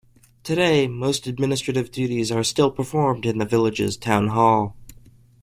[0.41, 4.75] Today most administrative duties are still performed in the village's town hall.